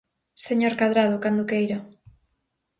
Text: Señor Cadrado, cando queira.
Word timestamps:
Señor 0.45 0.73
Cadrado, 0.79 1.15
cando 1.23 1.47
queira. 1.51 1.77